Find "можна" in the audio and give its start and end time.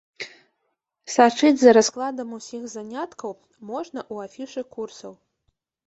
3.71-3.99